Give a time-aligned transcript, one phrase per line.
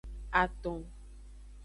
[0.41, 0.79] Aton.